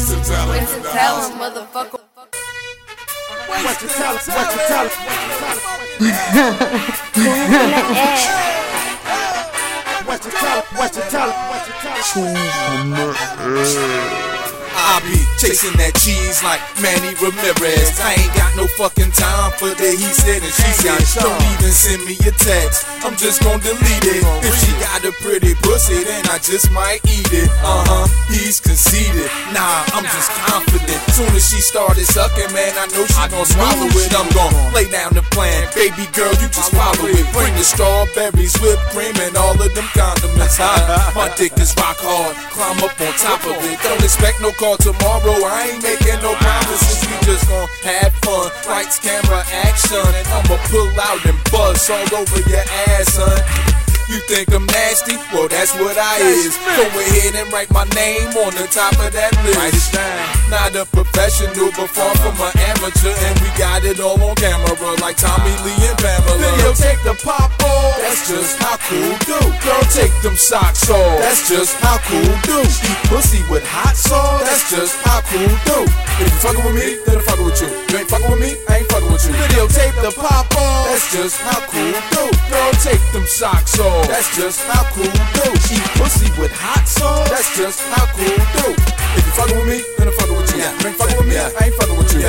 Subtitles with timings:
[0.00, 0.56] Winston tell him.
[0.56, 2.00] Winston tell him, motherfucker.
[3.50, 4.22] Winston tell him.
[4.32, 4.96] Winston tell him.
[10.08, 10.64] Winston tell him.
[10.80, 11.36] Winston tell him.
[11.52, 12.90] Winston tell him.
[14.72, 18.00] I be chasing that cheese like Manny Ramirez.
[18.00, 20.96] I ain't got no fucking time for the he said and she said.
[21.20, 22.88] Don't even send me a text.
[23.04, 24.24] I'm just gon' delete it.
[24.40, 25.49] If she got a pretty
[25.90, 27.50] then I just might eat it.
[27.66, 28.06] Uh huh.
[28.30, 29.26] He's conceited.
[29.50, 31.00] Nah, I'm just confident.
[31.10, 34.10] Soon as she started sucking, man, I know she gon' swallow it.
[34.14, 35.66] I'm gon' lay down the plan.
[35.74, 37.26] Baby girl, you just follow it.
[37.34, 40.58] Bring the strawberries, whipped cream, and all of them condiments.
[40.70, 41.10] Huh?
[41.16, 42.36] My dick is rock hard.
[42.52, 43.80] Climb up on top of it.
[43.82, 45.40] Don't expect no call tomorrow.
[45.42, 47.00] I ain't making no promises.
[47.08, 48.52] We just gon' have fun.
[48.68, 50.04] Lights, camera, action.
[50.04, 53.69] And I'ma pull out and bust all over your ass, son.
[54.10, 55.14] You think I'm nasty?
[55.30, 56.58] Well, that's what I is.
[56.58, 59.54] Go ahead and write my name on the top of that list.
[59.54, 60.50] Write it down.
[60.50, 63.14] Not a professional, but far from an amateur.
[63.14, 66.42] And we got it all on camera, like Tommy Lee and Pamela.
[66.42, 68.02] Videotape the pop off.
[68.02, 69.38] That's just how cool do.
[69.62, 71.22] Girl, take them socks off.
[71.22, 72.66] That's just how cool do.
[72.66, 74.42] Eat pussy with hot sauce.
[74.42, 75.86] That's just how cool do.
[76.18, 77.70] If you're fucking with me, then I'm fucking with you.
[77.70, 79.38] You ain't fucking with me, I ain't fucking with you.
[79.38, 80.89] Videotape the pop off.
[81.20, 82.24] That's just how cool do.
[82.48, 84.08] Girl, take them socks off.
[84.08, 85.52] That's just how cool do.
[85.68, 87.28] Eat pussy with hot sauce.
[87.28, 88.72] That's just how cool do.
[88.72, 90.64] If you fucking with me, then I'm fucking with you.
[90.64, 92.24] You ain't fucking with me, I ain't fucking with you.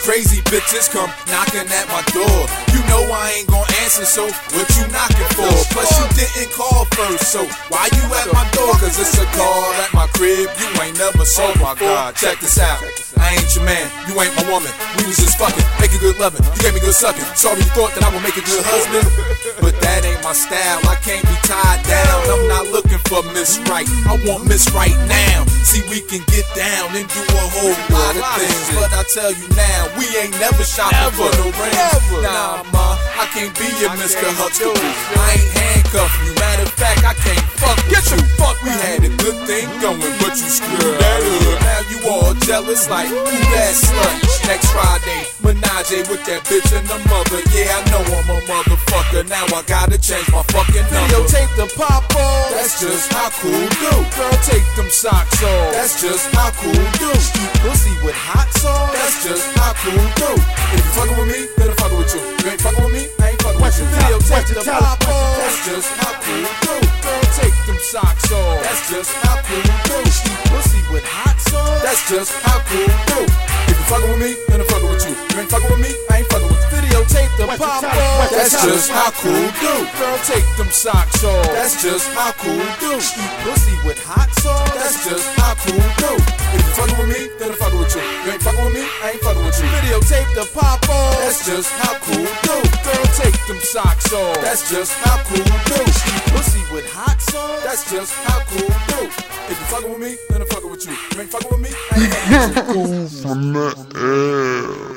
[0.00, 2.48] Crazy bitches come knocking at my door.
[2.72, 4.24] You know I ain't gon' answer, so
[4.56, 5.52] what you knocking for?
[5.76, 6.73] Plus you didn't call
[7.08, 8.72] first, so why you at my door?
[8.80, 10.48] Cause it's a call at my crib.
[10.60, 12.14] You ain't never sold my God.
[12.16, 12.80] Check this out.
[13.18, 14.70] I ain't your man, you ain't my woman.
[14.98, 16.44] We was just fucking, making good loving.
[16.44, 17.24] You gave me good sucking.
[17.36, 19.06] Sorry you thought that I would make a good husband,
[19.60, 20.80] but that ain't my style.
[20.88, 22.20] I can't be tied down.
[22.28, 23.88] I'm not looking for Miss Right.
[24.08, 25.44] I want Miss Right now.
[25.64, 28.66] See, we can get down and do a whole lot of things.
[28.76, 32.04] But I tell you now, we ain't never shopping for no rings.
[32.20, 34.26] Nah, ma, I can't be your Mr.
[34.34, 34.74] Huxtable.
[34.74, 36.34] I ain't handcuffed you.
[36.34, 38.18] Matter of fact, I can't fuck with Get you.
[38.34, 41.62] Fuck, we had a good thing going, but you screwed that up.
[41.62, 43.22] Now you all jealous like who
[43.54, 44.03] that slut?
[45.94, 47.40] Friday, with that bitch and the mother.
[47.54, 49.28] Yeah, I know I'm a motherfucker.
[49.28, 51.22] Now I gotta change my fucking number.
[51.22, 52.50] Videotape the pop off.
[52.50, 53.94] That's just how cool do.
[54.18, 55.72] Girl, take them socks off.
[55.74, 57.10] That's just how cool do.
[57.14, 58.92] Eat pussy with hot sauce.
[58.94, 60.30] That's just how cool do.
[60.74, 62.22] If you fucking with me, then I'm fucking with you.
[62.42, 63.86] You ain't fucking with me, I ain't fucking with you.
[63.94, 65.38] Videotape the pop off.
[65.38, 66.74] That's just how cool do.
[67.06, 68.58] Girl, take them socks off.
[68.66, 69.98] That's just how cool do.
[70.02, 71.82] Eat pussy with hot sauce.
[71.86, 73.20] That's just how cool do.
[73.70, 74.73] If you fucking with me, then I'm fucking with you.
[75.34, 76.78] You ain't fucking with me, I ain't fucking with you.
[76.78, 78.30] Videotape the pop off.
[78.30, 79.74] That's just how cool do.
[79.98, 81.50] Girl, take them socks off.
[81.50, 82.94] That's just how cool do.
[83.02, 84.70] Eat pussy with hot sauce.
[84.78, 86.22] That's just how cool do.
[86.54, 88.02] If you fucking with me, then I'm fucking with you.
[88.22, 89.66] You ain't fucking with me, I ain't fucking with you.
[89.74, 91.18] Videotape the pop off.
[91.18, 92.56] That's just how cool do.
[92.86, 94.38] Girl, take them socks off.
[94.38, 95.82] That's just how cool do.
[95.82, 97.58] Eat pussy with hot sauce.
[97.66, 99.10] That's just how cool do.
[99.50, 100.94] If you fucking with me, then I'm fucking with you.
[100.94, 103.18] You ain't fucking with me, I ain't fucking with you.
[103.18, 104.93] from the air.